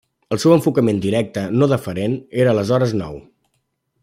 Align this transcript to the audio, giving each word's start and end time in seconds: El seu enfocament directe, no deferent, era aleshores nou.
El 0.35 0.39
seu 0.43 0.53
enfocament 0.55 1.01
directe, 1.03 1.43
no 1.59 1.69
deferent, 1.75 2.17
era 2.45 2.55
aleshores 2.57 2.97
nou. 3.05 3.25